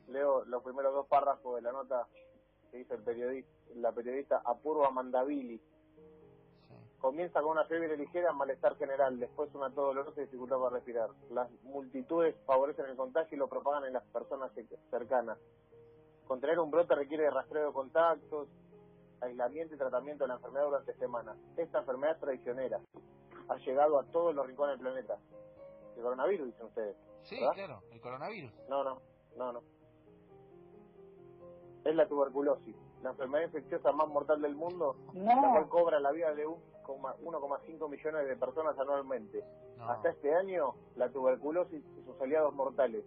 Leo 0.10 0.44
los 0.46 0.64
primeros 0.64 0.94
dos 0.94 1.08
párrafos 1.08 1.56
de 1.56 1.62
la 1.62 1.72
nota 1.72 2.08
que 2.72 2.80
hizo 2.80 2.94
el 2.96 3.04
periodista, 3.04 3.52
la 3.76 3.92
periodista 3.92 4.42
Apurva 4.46 4.90
Mandavili. 4.92 5.58
Sí. 5.58 5.64
Comienza 7.00 7.42
con 7.42 7.52
una 7.52 7.66
fiebre 7.66 7.96
ligera, 7.98 8.32
malestar 8.34 8.76
general, 8.78 9.20
después 9.20 9.54
una 9.56 9.68
tos 9.70 9.88
dolorosa 9.88 10.20
y 10.22 10.26
dificultad 10.26 10.58
para 10.58 10.76
respirar. 10.76 11.10
Las 11.32 11.50
multitudes 11.64 12.36
favorecen 12.46 12.86
el 12.88 12.96
contagio 12.98 13.36
y 13.36 13.40
lo 13.40 13.48
propagan 13.48 13.86
en 13.86 13.94
las 13.94 14.04
personas 14.06 14.52
cer- 14.56 14.78
cercanas. 14.90 15.38
Contener 16.28 16.60
un 16.60 16.70
brote 16.70 16.94
requiere 16.96 17.24
de 17.24 17.32
rastreo 17.32 17.68
de 17.68 17.74
contactos, 17.74 18.48
aislamiento 19.22 19.74
y 19.76 19.78
tratamiento 19.78 20.24
de 20.26 20.28
la 20.30 20.36
enfermedad 20.36 20.66
durante 20.66 20.94
semanas. 20.96 21.38
Esta 21.58 21.80
enfermedad 21.80 22.20
traicionera 22.20 22.80
ha 23.48 23.56
llegado 23.58 23.98
a 24.00 24.04
todos 24.06 24.36
los 24.36 24.46
rincones 24.46 24.78
del 24.78 24.82
planeta. 24.88 25.18
El 25.96 26.04
coronavirus, 26.04 26.48
dicen 26.48 26.66
ustedes. 26.68 26.96
Sí, 27.24 27.36
¿verdad? 27.40 27.54
claro, 27.54 27.82
el 27.92 28.00
coronavirus. 28.02 28.52
No, 28.70 28.84
no, 28.84 29.02
no, 29.38 29.54
no. 29.54 29.62
Es 31.86 31.96
la 31.96 32.08
tuberculosis, 32.08 32.76
la 33.04 33.12
enfermedad 33.12 33.46
infecciosa 33.46 33.92
más 33.92 34.08
mortal 34.10 34.42
del 34.42 34.56
mundo, 34.56 34.96
la 35.14 35.50
cual 35.52 35.70
cobra 35.70 36.00
la 36.00 36.12
vida 36.12 36.34
de 36.36 36.46
un 36.46 36.58
coma- 36.84 37.16
1,5 37.24 37.88
millones 37.90 38.28
de 38.28 38.36
personas 38.36 38.78
anualmente. 38.78 39.44
No. 39.78 39.90
Hasta 39.90 40.10
este 40.10 40.34
año, 40.36 40.76
la 40.98 41.10
tuberculosis 41.10 41.82
y 41.98 42.04
sus 42.04 42.20
aliados 42.22 42.54
mortales, 42.54 43.06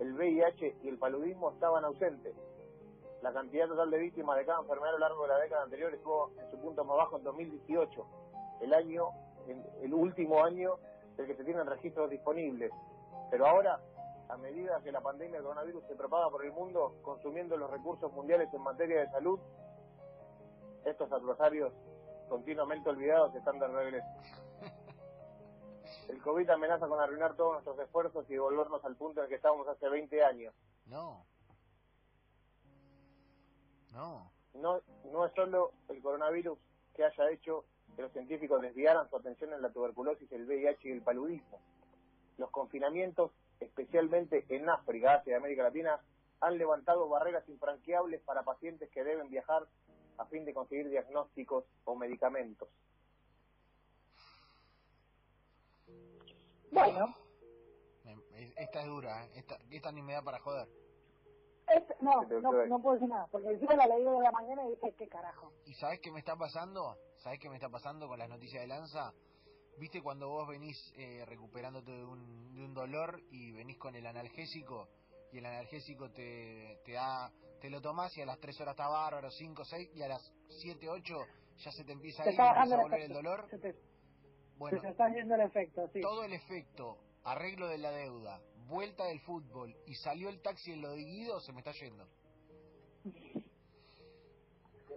el 0.00 0.14
VIH 0.14 0.76
y 0.82 0.88
el 0.88 0.96
paludismo 0.98 1.50
estaban 1.50 1.84
ausentes. 1.84 2.34
La 3.22 3.32
cantidad 3.32 3.66
total 3.68 3.90
de 3.90 3.98
víctimas 3.98 4.38
de 4.38 4.46
cada 4.46 4.60
enfermedad 4.60 4.90
a 4.90 4.92
lo 4.92 4.98
largo 5.00 5.22
de 5.24 5.28
la 5.28 5.38
década 5.40 5.64
anterior 5.64 5.92
estuvo 5.92 6.30
en 6.38 6.50
su 6.50 6.56
punto 6.58 6.84
más 6.84 6.96
bajo 6.96 7.16
en 7.18 7.24
2018, 7.24 8.06
el 8.60 8.72
año, 8.72 9.08
en- 9.48 9.64
el 9.82 9.92
último 9.92 10.42
año 10.44 10.76
del 11.16 11.26
que 11.26 11.34
se 11.34 11.44
tienen 11.44 11.66
registros 11.66 12.08
disponibles. 12.08 12.70
Pero 13.30 13.46
ahora, 13.46 13.80
a 14.28 14.36
medida 14.36 14.80
que 14.82 14.92
la 14.92 15.00
pandemia 15.00 15.36
del 15.36 15.44
coronavirus 15.44 15.84
se 15.86 15.94
propaga 15.94 16.30
por 16.30 16.44
el 16.44 16.52
mundo, 16.52 16.96
consumiendo 17.02 17.56
los 17.56 17.70
recursos 17.70 18.12
mundiales 18.12 18.52
en 18.52 18.60
materia 18.60 19.00
de 19.00 19.10
salud, 19.10 19.38
estos 20.84 21.10
adversarios 21.12 21.72
continuamente 22.28 22.88
olvidados 22.88 23.34
están 23.34 23.58
de 23.58 23.68
regreso. 23.68 24.06
El 26.08 26.20
COVID 26.20 26.48
amenaza 26.50 26.86
con 26.86 27.00
arruinar 27.00 27.34
todos 27.36 27.52
nuestros 27.52 27.78
esfuerzos 27.78 28.26
y 28.28 28.34
devolvernos 28.34 28.84
al 28.84 28.96
punto 28.96 29.20
en 29.20 29.24
el 29.24 29.28
que 29.30 29.36
estábamos 29.36 29.66
hace 29.68 29.88
20 29.88 30.22
años. 30.22 30.54
No. 30.86 31.24
No. 33.92 34.30
No, 34.54 34.82
no 35.04 35.26
es 35.26 35.32
solo 35.34 35.72
el 35.88 36.02
coronavirus 36.02 36.58
que 36.94 37.04
haya 37.04 37.30
hecho 37.30 37.64
que 37.96 38.02
los 38.02 38.12
científicos 38.12 38.60
desviaran 38.60 39.08
su 39.08 39.16
atención 39.16 39.52
en 39.52 39.62
la 39.62 39.70
tuberculosis, 39.70 40.30
el 40.32 40.46
VIH 40.46 40.88
y 40.88 40.92
el 40.92 41.02
paludismo. 41.02 41.60
Los 42.36 42.50
confinamientos, 42.50 43.32
especialmente 43.60 44.44
en 44.48 44.68
África, 44.68 45.14
Asia 45.14 45.32
y 45.32 45.34
América 45.34 45.64
Latina, 45.64 46.00
han 46.40 46.58
levantado 46.58 47.08
barreras 47.08 47.48
infranqueables 47.48 48.20
para 48.22 48.44
pacientes 48.44 48.90
que 48.90 49.02
deben 49.04 49.28
viajar 49.28 49.66
a 50.18 50.24
fin 50.26 50.44
de 50.44 50.54
conseguir 50.54 50.88
diagnósticos 50.88 51.64
o 51.84 51.94
medicamentos. 51.96 52.68
bueno, 56.70 57.14
es- 58.34 58.56
Esta 58.56 58.80
es 58.82 58.86
dura, 58.86 59.24
¿eh? 59.26 59.30
esta, 59.36 59.56
esta 59.70 59.92
ni 59.92 60.02
me 60.02 60.12
da 60.12 60.22
para 60.22 60.38
joder. 60.40 60.68
es- 61.68 62.00
no, 62.00 62.20
¿Qué 62.20 62.26
te 62.26 62.40
no, 62.40 62.66
no 62.66 62.80
puedo 62.82 62.94
decir 62.94 63.08
nada, 63.08 63.26
porque 63.30 63.48
encima 63.48 63.74
la 63.76 63.86
leí 63.86 64.04
de 64.04 64.10
la 64.20 64.30
mañana 64.32 64.64
y 64.66 64.70
dije, 64.70 64.94
¿qué 64.96 65.08
carajo? 65.08 65.52
¿Y 65.66 65.74
sabes 65.74 66.00
qué 66.00 66.10
me 66.12 66.20
está 66.20 66.36
pasando? 66.36 66.96
¿Sabes 67.18 67.38
qué 67.40 67.48
me 67.48 67.56
está 67.56 67.68
pasando 67.68 68.06
con 68.08 68.18
las 68.18 68.28
noticias 68.28 68.62
de 68.62 68.68
Lanza? 68.68 69.12
¿Viste 69.78 70.02
cuando 70.02 70.28
vos 70.28 70.48
venís 70.48 70.76
eh, 70.96 71.24
recuperándote 71.26 71.92
de 71.92 72.04
un, 72.04 72.54
de 72.54 72.64
un 72.64 72.74
dolor 72.74 73.20
y 73.30 73.52
venís 73.52 73.78
con 73.78 73.94
el 73.94 74.06
analgésico 74.06 74.88
y 75.32 75.38
el 75.38 75.46
analgésico 75.46 76.10
te, 76.10 76.80
te 76.84 76.92
da 76.92 77.30
te 77.60 77.70
lo 77.70 77.80
tomás 77.80 78.16
y 78.16 78.22
a 78.22 78.26
las 78.26 78.38
3 78.38 78.60
horas 78.60 78.72
está 78.72 78.88
bárbaro, 78.88 79.30
5, 79.30 79.64
6 79.64 79.90
y 79.94 80.02
a 80.02 80.08
las 80.08 80.32
7, 80.60 80.88
8 80.88 81.14
ya 81.58 81.72
se 81.72 81.84
te 81.84 81.92
empieza 81.92 82.22
a 82.22 82.26
Se 82.26 82.32
ir, 82.32 82.40
empieza 82.40 82.60
a 82.60 82.76
el 82.76 82.82
volver 82.82 83.00
el 83.00 83.12
dolor? 83.12 83.48
Se 83.50 83.58
te, 83.58 83.74
Bueno, 84.56 84.80
se 84.80 84.88
está 84.88 85.06
haciendo 85.06 85.34
el 85.34 85.40
efecto, 85.42 85.88
sí. 85.92 86.00
todo 86.00 86.24
el 86.24 86.32
efecto, 86.32 86.98
arreglo 87.24 87.68
de 87.68 87.78
la 87.78 87.90
deuda, 87.90 88.40
vuelta 88.66 89.04
del 89.04 89.20
fútbol 89.20 89.74
y 89.86 89.94
salió 89.94 90.28
el 90.28 90.40
taxi 90.40 90.72
en 90.72 90.82
lo 90.82 90.90
de 90.90 90.98
Guido, 90.98 91.40
se 91.40 91.52
me 91.52 91.58
está 91.60 91.72
yendo. 91.72 92.08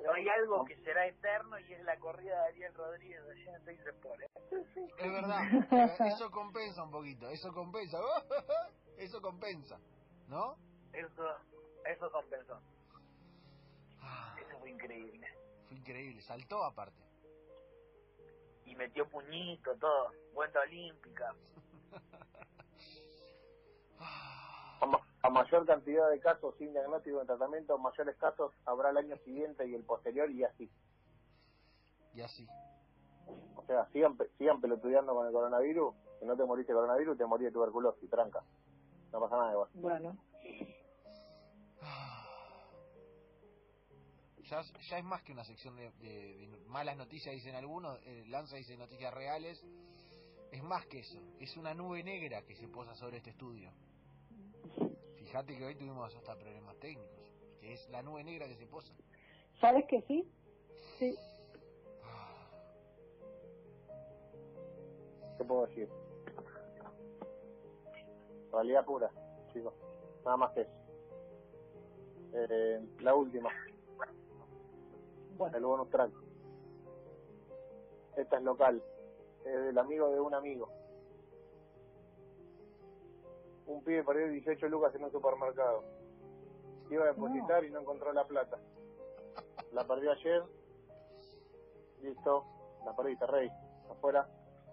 Pero 0.02 0.14
hay 0.16 0.28
algo 0.30 0.66
que 0.66 0.76
será 0.78 1.06
eterno 1.06 1.60
y 1.60 1.74
es 1.74 1.84
la 1.84 1.96
corrida 2.00 2.36
de 2.42 2.48
Ariel 2.48 2.74
Rodríguez 2.74 3.22
allá 3.22 3.56
en 3.56 3.66
Texas 3.66 3.96
por 4.02 4.24
Es 4.24 5.12
verdad, 5.12 5.44
es 5.46 5.70
verdad, 5.70 6.08
eso 6.08 6.32
compensa 6.32 6.84
un 6.84 6.90
poquito, 6.90 7.30
eso 7.30 7.54
compensa, 7.54 8.00
eso 8.98 9.22
compensa, 9.22 9.78
¿no? 10.28 10.56
Eso, 10.92 11.24
eso 11.86 12.12
compensó. 12.12 12.60
Ah, 14.00 14.36
Eso 14.40 14.58
fue 14.60 14.72
increíble. 14.72 15.28
fue 15.68 15.78
increíble, 15.78 16.22
saltó 16.24 16.64
aparte. 16.64 17.00
Y 18.66 18.76
metió 18.76 19.08
puñito, 19.08 19.76
todo. 19.78 20.12
Vuelta 20.34 20.62
olímpica. 20.62 21.36
Ah, 24.04 24.80
A, 25.24 25.30
ma- 25.30 25.42
a 25.42 25.44
mayor 25.44 25.66
cantidad 25.66 26.10
de 26.10 26.20
casos 26.20 26.56
sin 26.58 26.72
diagnóstico 26.74 27.22
en 27.22 27.28
tratamiento, 27.28 27.78
mayores 27.78 28.16
casos 28.18 28.54
habrá 28.66 28.90
el 28.90 28.98
año 28.98 29.18
siguiente 29.26 29.68
y 29.68 29.76
el 29.76 29.84
posterior 29.84 30.30
y 30.32 30.44
así. 30.44 30.70
Y 32.14 32.22
así. 32.22 32.48
O 33.56 33.64
sea, 33.66 33.88
sigan, 33.92 34.18
sigan 34.38 34.60
pelotudeando 34.60 35.14
con 35.14 35.28
el 35.28 35.34
coronavirus, 35.34 35.94
si 36.20 36.26
no 36.26 36.36
te 36.36 36.44
moriste 36.44 36.74
de 36.74 36.78
coronavirus, 36.78 37.18
te 37.18 37.26
morís 37.26 37.46
de 37.46 37.52
tuberculosis, 37.52 38.10
tranca. 38.10 38.44
No 39.12 39.20
pasa 39.20 39.38
nada 39.38 39.52
igual. 39.52 39.70
Bueno. 39.74 40.18
Ya, 44.50 44.62
ya 44.90 44.98
es 44.98 45.04
más 45.06 45.24
que 45.24 45.32
una 45.32 45.46
sección 45.46 45.78
de, 45.78 45.92
de- 45.92 46.36
de 46.48 46.48
malas 46.68 46.98
noticias, 46.98 47.34
dicen 47.34 47.56
algunos, 47.56 47.98
eh, 48.04 48.26
Lanza 48.28 48.58
dice 48.58 48.76
noticias 48.76 49.14
reales. 49.14 49.64
Es 50.52 50.62
más 50.62 50.86
que 50.88 51.00
eso, 51.00 51.18
es 51.40 51.56
una 51.56 51.74
nube 51.74 52.04
negra 52.04 52.42
que 52.42 52.56
se 52.58 52.68
posa 52.68 52.94
sobre 52.96 53.18
este 53.18 53.30
estudio. 53.30 53.72
Fíjate 55.32 55.58
que 55.58 55.64
hoy 55.64 55.76
tuvimos 55.76 56.14
hasta 56.14 56.36
problemas 56.36 56.76
técnicos, 56.82 57.32
que 57.62 57.72
es 57.72 57.90
la 57.90 58.02
nube 58.02 58.22
negra 58.22 58.50
que 58.50 58.56
se 58.58 58.68
posa. 58.68 58.94
¿sabes 59.62 59.86
que 59.86 60.02
sí? 60.02 60.30
Sí. 61.00 61.18
¿Qué 65.38 65.46
puedo 65.46 65.68
decir? 65.68 65.88
Realidad 68.52 68.84
pura, 68.84 69.10
chicos. 69.54 69.74
Nada 70.26 70.36
más 70.36 70.52
que 70.52 70.62
eso. 70.64 70.72
Eh, 72.34 72.82
la 73.00 73.16
última, 73.16 73.52
Bueno, 75.38 75.58
el 75.58 75.64
bonus 75.64 75.90
track. 75.92 76.12
Esta 78.18 78.36
es 78.36 78.44
local. 78.44 78.84
Es 79.46 79.64
del 79.64 79.78
amigo 79.78 80.10
de 80.10 80.20
un 80.20 80.34
amigo. 80.34 80.81
Un 83.72 83.84
pibe 83.84 84.04
perdió 84.04 84.28
18 84.28 84.68
lucas 84.68 84.94
en 84.96 85.06
un 85.06 85.12
supermercado. 85.12 85.84
Iba 86.90 87.06
a 87.06 87.08
depositar 87.08 87.64
y 87.64 87.72
no 87.72 87.80
encontró 87.80 88.12
la 88.12 88.26
plata. 88.26 88.58
La 89.72 89.88
perdió 89.88 90.12
ayer. 90.12 90.44
Listo. 92.02 92.46
La 92.86 92.94
perdiste, 92.94 93.26
rey. 93.28 93.50
Afuera, 93.90 94.28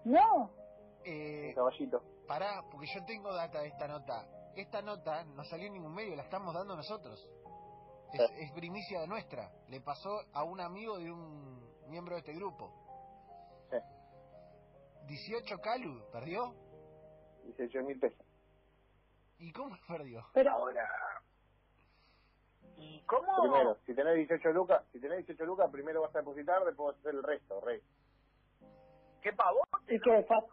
no, 0.05 0.51
eh, 1.03 1.49
un 1.49 1.53
caballito. 1.53 2.01
pará, 2.27 2.63
porque 2.71 2.87
yo 2.93 3.05
tengo 3.05 3.33
data 3.33 3.61
de 3.61 3.67
esta 3.67 3.87
nota. 3.87 4.27
Esta 4.55 4.81
nota 4.81 5.23
no 5.25 5.43
salió 5.43 5.67
en 5.67 5.73
ningún 5.73 5.93
medio, 5.93 6.15
la 6.15 6.23
estamos 6.23 6.53
dando 6.53 6.75
nosotros. 6.75 7.25
Es, 8.13 8.21
es 8.21 8.51
primicia 8.53 9.05
nuestra. 9.05 9.51
Le 9.67 9.79
pasó 9.81 10.09
a 10.33 10.43
un 10.43 10.59
amigo 10.59 10.97
de 10.97 11.11
un 11.11 11.61
miembro 11.87 12.15
de 12.15 12.19
este 12.19 12.33
grupo. 12.33 12.71
Sí. 13.69 13.77
18 15.07 15.57
Calu, 15.59 16.01
¿perdió? 16.11 16.53
18 17.45 17.83
mil 17.83 17.99
pesos. 17.99 18.25
¿Y 19.39 19.51
cómo 19.51 19.75
perdió? 19.87 20.25
pero 20.33 20.51
Ahora. 20.51 20.87
¿Y 22.77 23.01
cómo? 23.03 23.41
Primero, 23.41 23.77
si 23.85 23.93
tenés 23.93 24.15
18 24.15 24.51
lucas, 24.51 24.83
si 24.91 24.99
tenés 25.01 25.17
18 25.25 25.45
lucas, 25.45 25.69
primero 25.71 26.01
vas 26.01 26.15
a 26.15 26.19
depositar, 26.19 26.63
después 26.63 26.87
vas 26.87 26.95
a 26.95 26.99
hacer 26.99 27.15
el 27.15 27.23
resto, 27.23 27.59
rey. 27.61 27.81
¿Qué 29.21 29.33
pavote? 29.33 29.95
y 29.95 29.99
que 29.99 30.23
fa- 30.23 30.45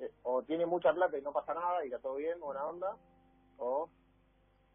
Eh, 0.00 0.12
o 0.22 0.42
tiene 0.44 0.64
mucha 0.66 0.92
plata 0.92 1.16
y 1.18 1.22
no 1.22 1.32
pasa 1.32 1.54
nada 1.54 1.82
y 1.84 1.88
está 1.88 1.98
todo 2.00 2.16
bien, 2.16 2.38
buena 2.40 2.64
onda, 2.66 2.96
o 3.58 3.90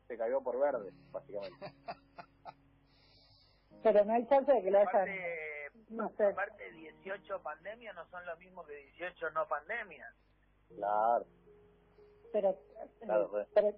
se 0.07 0.17
cayó 0.17 0.41
por 0.41 0.59
verde, 0.59 0.91
básicamente. 1.11 1.73
pero 3.83 4.03
no 4.05 4.13
hay 4.13 4.27
chance 4.27 4.51
de 4.51 4.61
que 4.61 4.71
lo 4.71 4.79
hayan, 4.79 4.89
Aparte, 4.89 5.71
no 5.89 6.09
sé, 6.17 6.25
aparte 6.27 6.71
18 6.71 7.41
pandemias 7.41 7.95
no 7.95 8.05
son 8.09 8.25
lo 8.25 8.35
mismo 8.37 8.65
que 8.65 8.75
18 8.97 9.29
no 9.31 9.47
pandemias. 9.47 10.13
Claro, 10.75 11.25
pero, 12.31 12.55
Claro, 13.01 13.27
re. 13.33 13.47
pero 13.53 13.73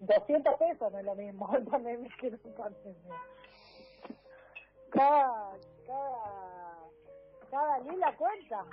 200 0.00 0.54
pesos 0.56 0.92
no 0.92 0.98
es 0.98 1.04
lo 1.04 1.14
mismo 1.14 1.48
en 1.56 1.64
pandemia 1.66 2.10
que 2.20 2.30
no 2.30 2.38
en 2.44 2.54
pandemia. 2.54 3.22
Cada, 4.90 5.52
cada, 5.86 6.78
cada 7.50 7.78
lila 7.80 8.16
cuenta. 8.16 8.64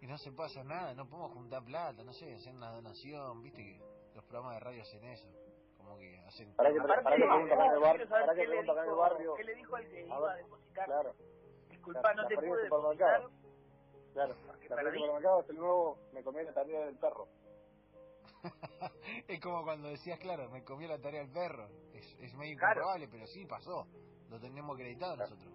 Y 0.00 0.06
no 0.06 0.18
se 0.18 0.30
puede 0.30 0.48
hacer 0.50 0.64
nada, 0.64 0.94
no 0.94 1.08
podemos 1.08 1.32
juntar 1.32 1.64
plata, 1.64 2.04
no 2.04 2.12
sé, 2.12 2.34
hacer 2.34 2.54
una 2.54 2.70
donación, 2.70 3.42
viste 3.42 3.62
que 3.64 3.80
los 4.14 4.24
programas 4.24 4.54
de 4.54 4.60
radio 4.60 4.82
hacen 4.82 5.04
eso. 5.04 5.28
Como 5.78 5.98
que 5.98 6.18
hacen... 6.26 6.52
para 6.54 6.72
que, 6.72 6.78
Aparte, 6.78 7.02
para 7.02 7.16
que 7.16 7.22
pregunto 7.24 7.54
acá 7.54 7.64
en 7.66 7.72
el 7.72 7.78
quiero 7.78 7.80
barrio, 7.80 8.08
saber 8.08 8.26
para 8.26 8.34
que 8.38 8.46
pregunto 8.46 8.72
acá 8.72 8.82
en 8.84 8.88
el 8.90 8.94
barrio, 8.96 9.34
¿Qué 9.34 9.44
le 9.44 9.54
dijo 9.54 9.76
al 9.76 9.88
que 9.88 10.06
iba 10.06 10.32
a 10.32 10.36
depositar? 10.36 10.84
claro, 10.86 11.14
Disculpa, 11.70 12.14
no 12.14 12.26
te 12.26 12.34
pude 12.36 12.62
depositar. 12.62 13.22
claro, 14.12 14.34
la 14.68 14.76
perdí. 14.76 14.90
del 14.92 15.00
supermercado 15.00 15.40
es 15.40 15.50
el 15.50 15.56
nuevo, 15.56 15.98
me 16.12 16.22
comí 16.22 16.42
la 16.42 16.52
tarea 16.52 16.80
del 16.86 16.96
perro. 16.96 17.28
es 19.28 19.40
como 19.40 19.64
cuando 19.64 19.88
decías, 19.88 20.18
claro, 20.18 20.48
me 20.50 20.62
comió 20.64 20.88
la 20.88 20.98
tarea 20.98 21.22
el 21.22 21.30
perro. 21.30 21.68
Es, 21.94 22.04
es 22.20 22.34
medio 22.34 22.56
Claro. 22.58 22.72
incomprobable, 22.80 23.08
pero 23.08 23.26
sí 23.26 23.44
pasó. 23.46 23.86
Lo 24.28 24.38
tenemos 24.40 24.74
acreditado 24.74 25.16
nosotros. 25.16 25.52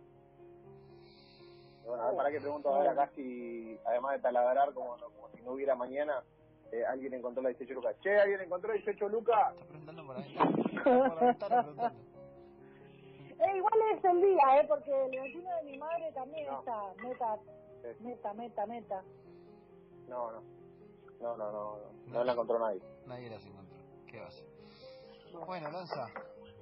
Bueno, 1.86 2.04
a 2.04 2.08
ver, 2.08 2.16
para 2.16 2.32
que 2.32 2.40
pregunto 2.40 2.70
ahora 2.74 2.96
casi, 2.96 3.78
además 3.86 4.14
de 4.14 4.20
taladrar 4.20 4.74
como, 4.74 4.98
no- 4.98 5.10
como 5.10 5.30
si 5.30 5.42
no 5.42 5.52
hubiera 5.54 5.76
mañana, 5.76 6.24
eh, 6.72 6.86
alguien 6.86 7.14
encontró 7.16 7.42
la 7.44 7.50
18 7.50 7.74
lucas. 7.74 7.96
Che, 8.02 8.18
¿alguien 8.20 8.42
encontró 8.42 8.70
la 8.70 8.76
18 8.76 9.10
lucas? 9.10 9.54
Está 9.54 9.66
preguntando 9.66 10.06
por 10.06 10.16
la 10.16 10.22
ventana 10.22 11.64
preguntando. 11.64 11.88
Eh, 13.40 13.58
igual 13.58 13.74
es 13.98 14.04
el 14.06 14.22
día, 14.22 14.62
¿eh? 14.62 14.66
Porque 14.68 15.06
el 15.06 15.20
vecino 15.20 15.50
de 15.58 15.64
mi 15.64 15.78
madre 15.80 16.12
también 16.14 16.46
No. 16.48 16.60
está 16.60 16.94
meta, 17.02 17.38
Sí. 17.82 18.04
meta, 18.04 18.34
meta, 18.34 18.66
meta. 18.66 19.04
No, 20.08 20.32
no. 20.32 20.42
No, 21.20 21.38
no, 21.38 21.52
no, 21.52 21.78
no, 21.78 21.92
no 22.08 22.24
la 22.24 22.32
encontró 22.34 22.60
nadie. 22.60 22.82
Nadie 23.06 23.30
las 23.30 23.46
encontró. 23.46 23.78
¿Qué 24.08 24.20
va 24.20 24.26
a 24.26 24.28
hacer? 24.30 24.46
Bueno, 25.46 25.70
Lanza, 25.72 26.08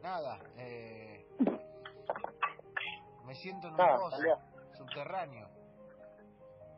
nada. 0.04 0.40
Eh, 0.58 1.26
me 3.26 3.36
siento 3.36 3.68
en 3.68 3.74
un 3.74 3.78
Nada, 3.78 3.98
pozo 3.98 4.18
salía. 4.18 4.38
subterráneo. 4.78 5.48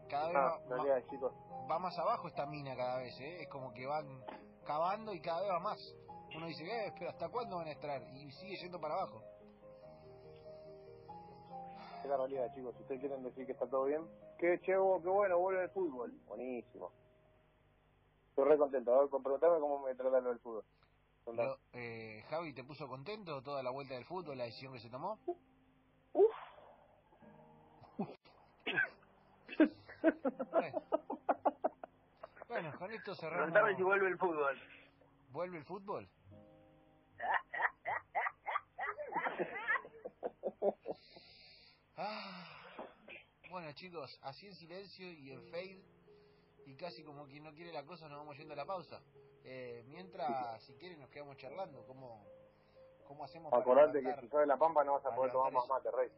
Cada 0.10 0.27
vez 0.27 0.36
Ah, 0.38 0.57
va, 0.69 0.77
salía, 0.77 1.07
chicos. 1.10 1.33
va 1.69 1.79
más 1.79 1.98
abajo 1.98 2.27
esta 2.27 2.45
mina 2.45 2.75
cada 2.75 2.98
vez, 2.98 3.19
¿eh? 3.19 3.41
Es 3.43 3.50
como 3.50 3.74
que 3.74 3.86
van 3.88 4.24
cavando 4.65 5.13
y 5.13 5.21
cada 5.21 5.41
vez 5.41 5.51
va 5.51 5.60
más. 5.60 5.79
Uno 6.36 6.45
dice, 6.48 6.63
eh, 6.63 6.93
pero 6.98 7.10
¿hasta 7.12 7.29
cuándo 7.29 7.57
van 7.57 7.67
a 7.67 7.71
extraer? 7.71 8.03
Y 8.13 8.31
sigue 8.33 8.57
yendo 8.57 8.79
para 8.79 8.93
abajo. 8.95 9.21
Es 12.03 12.10
la 12.10 12.17
realidad, 12.17 12.51
chicos. 12.55 12.74
Si 12.75 12.81
ustedes 12.81 13.01
quieren 13.01 13.24
decir 13.24 13.46
que 13.46 13.51
está 13.51 13.67
todo 13.67 13.86
bien, 13.86 14.01
qué 14.39 14.60
chevo, 14.62 15.01
qué 15.01 15.10
bueno, 15.10 15.38
vuelve 15.38 15.63
el 15.63 15.70
fútbol. 15.70 16.12
Buenísimo. 16.27 16.91
Estoy 18.29 18.46
re 18.46 18.58
contento. 18.58 18.93
A 18.93 19.01
ver, 19.01 19.10
preguntame 19.10 19.60
cómo 19.60 19.86
me 19.86 19.93
trata 19.93 20.20
lo 20.20 20.29
del 20.29 20.39
fútbol. 20.39 20.63
Pero, 21.25 21.58
eh, 21.74 22.24
Javi, 22.29 22.53
¿te 22.53 22.63
puso 22.63 22.88
contento 22.88 23.43
toda 23.43 23.62
la 23.62 23.70
vuelta 23.70 23.93
del 23.93 24.05
fútbol, 24.05 24.38
la 24.38 24.46
decisión 24.46 24.74
que 24.74 24.79
se 24.79 24.89
tomó? 24.89 25.20
Bueno. 30.51 30.84
Bueno, 32.48 32.74
con 32.77 32.91
esto 32.91 33.15
cerramos. 33.15 33.51
Preguntame 33.51 33.75
si 33.75 33.84
vuelve 33.84 34.08
el 34.08 34.17
fútbol. 34.17 34.60
¿Vuelve 35.31 35.58
el 35.58 35.65
fútbol? 35.65 36.10
Ah, 42.03 42.48
bueno 43.51 43.72
chicos, 43.74 44.17
así 44.24 44.48
en 44.48 44.55
silencio 44.55 45.05
y 45.12 45.31
en 45.31 45.43
fade 45.51 45.79
y 46.65 46.75
casi 46.75 47.03
como 47.03 47.27
quien 47.27 47.43
no 47.43 47.53
quiere 47.53 47.72
la 47.72 47.84
cosa 47.86 48.10
nos 48.10 48.17
vamos 48.17 48.36
yendo 48.38 48.53
a 48.53 48.58
la 48.58 48.65
pausa. 48.65 49.00
Eh, 49.43 49.84
mientras, 49.88 50.63
si 50.63 50.74
quieren, 50.75 51.00
nos 51.00 51.10
quedamos 51.10 51.38
charlando. 51.38 51.86
¿Cómo, 51.86 52.25
cómo 53.08 53.24
hacemos 53.24 53.51
para 53.51 53.62
Acordate 53.62 53.93
que 53.93 54.00
levantar- 54.01 54.24
si 54.24 54.29
sos 54.29 54.39
de 54.39 54.48
La 54.48 54.58
Pampa 54.58 54.84
no 54.84 54.93
vas 54.93 55.01
a 55.01 55.03
para 55.05 55.15
poder 55.15 55.31
tomar 55.31 55.53
más 55.53 55.67
mate, 55.67 55.91
rey. 55.91 56.10